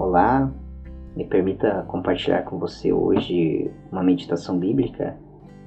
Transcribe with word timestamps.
Olá, 0.00 0.50
me 1.14 1.26
permita 1.26 1.84
compartilhar 1.86 2.44
com 2.44 2.58
você 2.58 2.90
hoje 2.90 3.70
uma 3.92 4.02
meditação 4.02 4.58
bíblica 4.58 5.14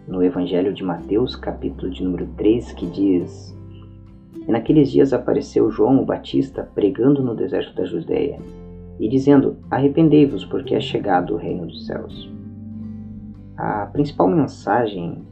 no 0.08 0.24
Evangelho 0.24 0.74
de 0.74 0.84
Mateus, 0.84 1.36
capítulo 1.36 1.92
de 1.92 2.04
número 2.04 2.26
3, 2.36 2.72
que 2.72 2.88
diz: 2.88 3.56
E 4.48 4.52
naqueles 4.52 4.90
dias 4.92 5.14
apareceu 5.14 5.70
João 5.70 6.02
o 6.02 6.06
Batista 6.06 6.68
pregando 6.74 7.22
no 7.22 7.36
deserto 7.36 7.76
da 7.76 7.86
Judéia 7.86 8.40
e 9.00 9.08
dizendo: 9.08 9.58
Arrependei-vos, 9.70 10.44
porque 10.44 10.74
é 10.74 10.82
chegado 10.82 11.36
o 11.36 11.38
reino 11.38 11.68
dos 11.68 11.86
céus. 11.86 12.34
A 13.56 13.86
principal 13.86 14.28
mensagem 14.28 15.28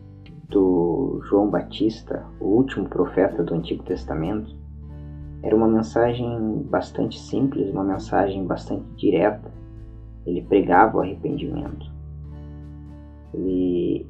do 0.47 1.19
João 1.27 1.49
Batista, 1.49 2.23
o 2.39 2.45
último 2.45 2.87
profeta 2.87 3.43
do 3.43 3.55
Antigo 3.55 3.81
Testamento, 3.81 4.60
era 5.43 5.55
uma 5.55 5.67
mensagem 5.67 6.63
bastante 6.69 7.19
simples, 7.19 7.69
uma 7.71 7.83
mensagem 7.83 8.45
bastante 8.45 8.85
direta. 8.95 9.51
Ele 10.25 10.41
pregava 10.43 10.97
o 10.97 11.01
arrependimento. 11.01 11.91
Ele 13.33 14.05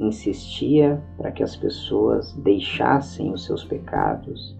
insistia 0.00 1.02
para 1.18 1.30
que 1.30 1.42
as 1.42 1.54
pessoas 1.54 2.32
deixassem 2.34 3.32
os 3.32 3.44
seus 3.44 3.62
pecados 3.64 4.56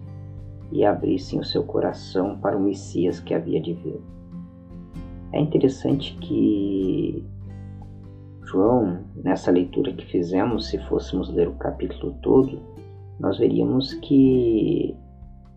e 0.71 0.85
abrissem 0.85 1.39
o 1.39 1.43
seu 1.43 1.63
coração 1.63 2.37
para 2.37 2.57
o 2.57 2.61
Messias 2.61 3.19
que 3.19 3.33
havia 3.33 3.59
de 3.59 3.73
vir. 3.73 3.99
É 5.31 5.39
interessante 5.39 6.15
que 6.21 7.25
João, 8.43 8.99
nessa 9.15 9.49
leitura 9.49 9.91
que 9.93 10.05
fizemos, 10.05 10.67
se 10.67 10.77
fôssemos 10.87 11.29
ler 11.29 11.47
o 11.47 11.55
capítulo 11.55 12.15
todo, 12.21 12.59
nós 13.19 13.39
veríamos 13.39 13.95
que 13.95 14.95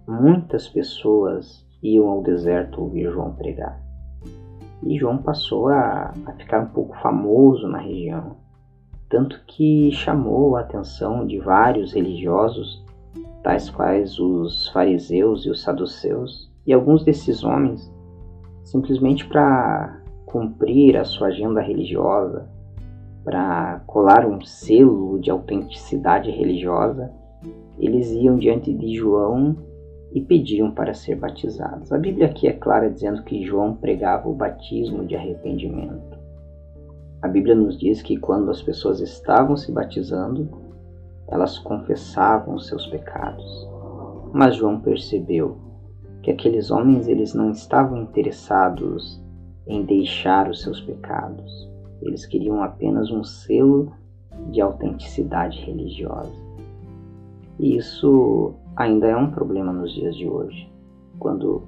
muitas 0.06 0.68
pessoas 0.68 1.66
iam 1.82 2.08
ao 2.08 2.22
deserto 2.22 2.80
ouvir 2.80 3.10
João 3.10 3.32
pregar. 3.32 3.80
E 4.82 4.98
João 4.98 5.18
passou 5.18 5.68
a, 5.68 6.12
a 6.26 6.32
ficar 6.32 6.60
um 6.60 6.68
pouco 6.68 6.96
famoso 6.98 7.66
na 7.66 7.78
região, 7.78 8.36
tanto 9.08 9.42
que 9.46 9.90
chamou 9.92 10.56
a 10.56 10.60
atenção 10.60 11.26
de 11.26 11.38
vários 11.38 11.92
religiosos, 11.92 12.84
tais 13.42 13.70
quais 13.70 14.18
os 14.18 14.68
fariseus 14.68 15.44
e 15.44 15.50
os 15.50 15.62
saduceus, 15.62 16.50
e 16.66 16.72
alguns 16.72 17.04
desses 17.04 17.42
homens, 17.42 17.92
simplesmente 18.64 19.26
para 19.26 20.02
cumprir 20.26 20.96
a 20.96 21.04
sua 21.04 21.28
agenda 21.28 21.60
religiosa, 21.60 22.48
para 23.24 23.80
colar 23.86 24.26
um 24.26 24.40
selo 24.40 25.18
de 25.18 25.30
autenticidade 25.30 26.30
religiosa, 26.30 27.12
eles 27.78 28.10
iam 28.12 28.36
diante 28.36 28.72
de 28.72 28.94
João 28.94 29.56
e 30.16 30.20
pediam 30.22 30.70
para 30.70 30.94
ser 30.94 31.14
batizados. 31.16 31.92
A 31.92 31.98
Bíblia 31.98 32.28
aqui 32.28 32.48
é 32.48 32.52
clara 32.54 32.88
dizendo 32.88 33.22
que 33.22 33.44
João 33.44 33.76
pregava 33.76 34.26
o 34.26 34.34
batismo 34.34 35.04
de 35.04 35.14
arrependimento. 35.14 36.18
A 37.20 37.28
Bíblia 37.28 37.54
nos 37.54 37.78
diz 37.78 38.00
que 38.00 38.16
quando 38.16 38.50
as 38.50 38.62
pessoas 38.62 39.00
estavam 39.00 39.58
se 39.58 39.70
batizando, 39.70 40.48
elas 41.28 41.58
confessavam 41.58 42.54
os 42.54 42.66
seus 42.66 42.86
pecados. 42.86 43.68
Mas 44.32 44.56
João 44.56 44.80
percebeu 44.80 45.58
que 46.22 46.30
aqueles 46.30 46.70
homens 46.70 47.08
eles 47.08 47.34
não 47.34 47.50
estavam 47.50 47.98
interessados 47.98 49.22
em 49.66 49.84
deixar 49.84 50.48
os 50.48 50.62
seus 50.62 50.80
pecados. 50.80 51.70
Eles 52.00 52.24
queriam 52.24 52.62
apenas 52.62 53.10
um 53.10 53.22
selo 53.22 53.92
de 54.50 54.62
autenticidade 54.62 55.60
religiosa. 55.60 56.45
E 57.58 57.76
isso 57.76 58.54
ainda 58.76 59.06
é 59.06 59.16
um 59.16 59.30
problema 59.30 59.72
nos 59.72 59.92
dias 59.92 60.14
de 60.16 60.28
hoje. 60.28 60.70
Quando 61.18 61.62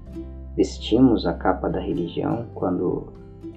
vestimos 0.57 1.27
a 1.27 1.35
capa 1.35 1.69
da 1.69 1.81
religião, 1.81 2.47
quando 2.55 3.13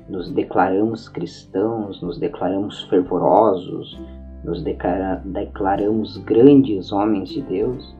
nos 0.07 0.29
declaramos 0.31 1.09
cristãos, 1.09 2.01
nos 2.01 2.17
declaramos 2.17 2.83
fervorosos, 2.83 3.99
nos 4.43 4.63
declaramos 4.63 6.17
grandes 6.17 6.91
homens 6.91 7.29
de 7.29 7.41
Deus, 7.41 7.95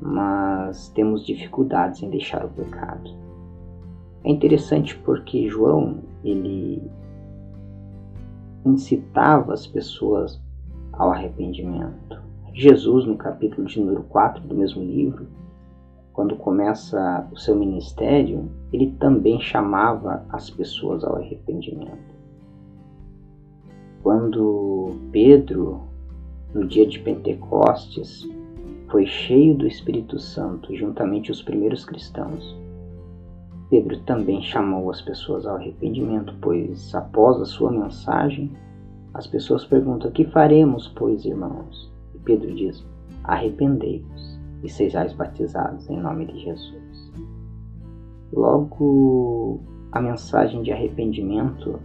mas 0.00 0.88
temos 0.90 1.24
dificuldades 1.24 2.02
em 2.02 2.10
deixar 2.10 2.44
o 2.44 2.50
pecado. 2.50 3.10
É 4.24 4.30
interessante 4.30 4.96
porque 4.98 5.48
João, 5.48 5.98
ele 6.24 6.82
incitava 8.64 9.52
as 9.54 9.66
pessoas 9.66 10.42
ao 10.92 11.10
arrependimento. 11.10 12.20
Jesus, 12.58 13.04
no 13.04 13.18
capítulo 13.18 13.66
de 13.66 13.78
número 13.78 14.02
4 14.04 14.42
do 14.48 14.54
mesmo 14.54 14.82
livro, 14.82 15.26
quando 16.14 16.36
começa 16.36 17.28
o 17.30 17.36
seu 17.36 17.54
ministério, 17.54 18.50
ele 18.72 18.92
também 18.92 19.38
chamava 19.38 20.24
as 20.30 20.48
pessoas 20.48 21.04
ao 21.04 21.16
arrependimento. 21.16 22.16
Quando 24.02 24.96
Pedro, 25.12 25.82
no 26.54 26.66
dia 26.66 26.86
de 26.86 26.98
Pentecostes, 26.98 28.26
foi 28.88 29.04
cheio 29.04 29.54
do 29.54 29.66
Espírito 29.66 30.18
Santo, 30.18 30.74
juntamente 30.74 31.30
os 31.30 31.42
primeiros 31.42 31.84
cristãos, 31.84 32.56
Pedro 33.68 33.98
também 34.04 34.40
chamou 34.40 34.90
as 34.90 35.02
pessoas 35.02 35.44
ao 35.44 35.56
arrependimento, 35.56 36.34
pois 36.40 36.94
após 36.94 37.38
a 37.38 37.44
sua 37.44 37.70
mensagem, 37.70 38.50
as 39.12 39.26
pessoas 39.26 39.62
perguntam: 39.62 40.10
Que 40.10 40.24
faremos, 40.24 40.88
pois, 40.88 41.26
irmãos? 41.26 41.94
Pedro 42.26 42.52
diz: 42.54 42.84
Arrependei-vos 43.24 44.38
e 44.62 44.68
sejais 44.68 45.14
batizados 45.14 45.88
em 45.88 45.98
nome 45.98 46.26
de 46.26 46.40
Jesus. 46.40 47.12
Logo, 48.32 49.60
a 49.92 50.00
mensagem 50.00 50.62
de 50.62 50.72
arrependimento 50.72 51.80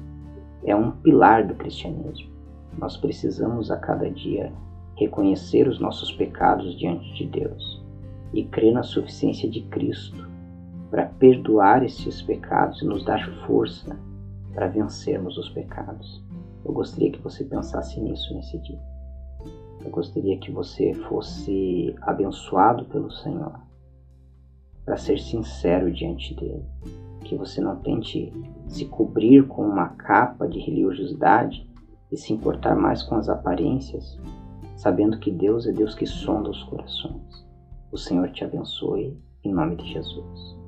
é 0.66 0.75
um 0.75 0.91
pilar 0.91 1.47
do 1.47 1.53
cristianismo. 1.56 2.29
Nós 2.78 2.97
precisamos 2.97 3.72
a 3.72 3.78
cada 3.78 4.09
dia 4.09 4.52
reconhecer 4.97 5.68
os 5.68 5.79
nossos 5.79 6.12
pecados 6.13 6.78
diante 6.78 7.13
de 7.13 7.25
Deus 7.28 7.81
e 8.34 8.44
crer 8.44 8.73
na 8.73 8.84
suficiência 8.84 9.50
de 9.50 9.62
Cristo 9.62 10.28
para 10.90 11.06
perdoar 11.06 11.84
esses 11.84 12.22
pecados 12.22 12.81
e 12.81 12.85
nos 12.85 13.06
dar 13.06 13.25
força 13.46 13.97
para 14.53 14.68
vencermos 14.68 15.38
os 15.38 15.50
pecados. 15.50 16.23
Eu 16.66 16.73
gostaria 16.73 17.12
que 17.12 17.22
você 17.22 17.44
pensasse 17.44 18.00
nisso 18.00 18.34
nesse 18.34 18.58
dia. 18.59 18.91
Eu 19.84 19.90
gostaria 19.90 20.38
que 20.38 20.52
você 20.52 20.94
fosse 20.94 21.96
abençoado 22.02 22.86
pelo 22.86 23.12
Senhor, 23.12 23.59
para 24.86 24.97
ser 24.97 25.19
sincero 25.19 25.92
diante 25.92 26.36
dele. 26.36 26.66
Que 27.24 27.36
você 27.36 27.62
não 27.62 27.78
tente 27.78 28.31
se 28.68 28.86
cobrir 28.86 29.47
com 29.47 29.64
uma 29.64 29.90
capa 29.90 30.47
de 30.47 30.59
religiosidade 30.59 31.70
e 32.12 32.18
se 32.18 32.34
importar 32.34 32.75
mais 32.75 33.02
com 33.02 33.16
as 33.16 33.30
aparências, 33.30 34.20
sabendo 34.75 35.18
que 35.18 35.31
Deus 35.31 35.66
é 35.66 35.72
Deus 35.72 35.96
que 35.96 36.06
sonda 36.06 36.50
os 36.50 36.64
corações. 36.64 37.46
O 37.91 37.97
Senhor 37.97 38.30
te 38.31 38.44
abençoe, 38.44 39.18
em 39.44 39.53
nome 39.53 39.75
de 39.78 39.86
Jesus. 39.91 40.61